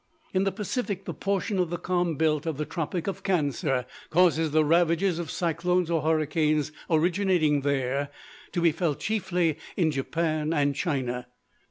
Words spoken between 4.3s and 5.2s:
the ravages